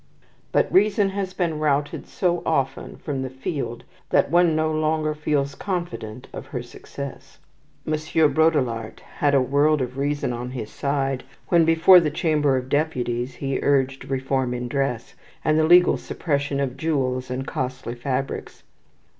But 0.51 0.73
reason 0.73 1.09
has 1.09 1.35
been 1.35 1.59
routed 1.59 2.07
so 2.07 2.41
often 2.43 2.97
from 2.97 3.21
the 3.21 3.29
field 3.29 3.83
that 4.09 4.31
one 4.31 4.55
no 4.55 4.71
longer 4.71 5.13
feels 5.13 5.53
confident 5.53 6.27
of 6.33 6.47
her 6.47 6.63
success. 6.63 7.37
M. 7.85 7.93
Baudrillart 8.33 9.01
had 9.19 9.35
a 9.35 9.41
world 9.43 9.79
of 9.79 9.99
reason 9.99 10.33
on 10.33 10.49
his 10.49 10.71
side 10.71 11.23
when, 11.49 11.65
before 11.65 11.99
the 11.99 12.09
Chamber 12.09 12.57
of 12.57 12.67
Deputies, 12.67 13.35
he 13.35 13.59
urged 13.61 14.05
reform 14.09 14.55
in 14.55 14.67
dress, 14.67 15.13
and 15.45 15.59
the 15.59 15.65
legal 15.67 15.97
suppression 15.97 16.59
of 16.59 16.77
jewels 16.77 17.29
and 17.29 17.45
costly 17.45 17.93
fabrics. 17.93 18.63